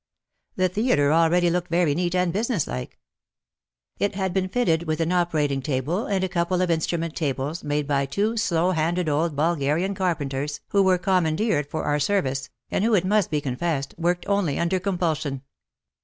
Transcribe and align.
The 0.55 0.67
theatre 0.67 1.13
already 1.13 1.51
looked 1.51 1.69
very 1.69 1.93
neat 1.93 2.15
and 2.15 2.33
business 2.33 2.65
like. 2.65 2.97
It 3.99 4.15
had 4.15 4.33
been 4.33 4.49
fitted 4.49 4.81
v/ith 4.87 4.99
an 4.99 5.11
operating 5.11 5.61
table 5.61 6.07
and 6.07 6.23
a 6.23 6.27
couple 6.27 6.59
of 6.63 6.71
instrument 6.71 7.15
tables 7.15 7.63
made 7.63 7.85
by 7.85 8.07
two 8.07 8.35
slow 8.35 8.71
handed 8.71 9.07
old 9.07 9.35
Bulgarian 9.35 9.93
carpenters 9.93 10.59
who 10.69 10.81
were 10.81 10.97
commandeered 10.97 11.69
for 11.69 11.83
our 11.83 11.99
service, 11.99 12.49
and 12.71 12.83
who, 12.83 12.95
it 12.95 13.05
must 13.05 13.29
be 13.29 13.41
confessed, 13.41 13.93
worked 13.95 14.25
only 14.27 14.57
under 14.57 14.79
compulsion. 14.79 15.43